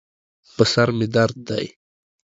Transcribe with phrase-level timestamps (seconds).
[0.55, 1.65] په سر مې درد دی